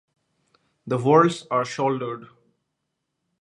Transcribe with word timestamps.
The 0.87 0.97
whorls 0.97 1.45
are 1.51 1.63
shouldered. 1.63 2.27